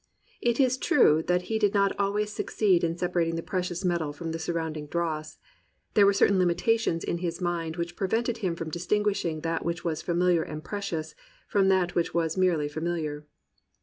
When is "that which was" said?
9.41-10.01, 11.67-12.35